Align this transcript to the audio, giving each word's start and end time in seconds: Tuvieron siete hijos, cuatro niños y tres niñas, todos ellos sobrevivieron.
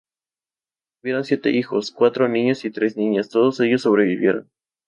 Tuvieron 0.99 1.25
siete 1.25 1.51
hijos, 1.51 1.91
cuatro 1.91 2.27
niños 2.27 2.65
y 2.65 2.71
tres 2.71 2.97
niñas, 2.97 3.29
todos 3.29 3.59
ellos 3.59 3.83
sobrevivieron. 3.83 4.49